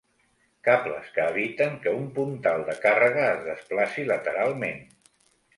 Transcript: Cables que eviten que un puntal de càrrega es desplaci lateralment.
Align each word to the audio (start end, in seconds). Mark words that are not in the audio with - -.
Cables 0.67 1.11
que 1.17 1.27
eviten 1.33 1.75
que 1.83 1.93
un 1.99 2.09
puntal 2.17 2.65
de 2.71 2.77
càrrega 2.87 3.29
es 3.35 3.47
desplaci 3.51 4.11
lateralment. 4.15 4.83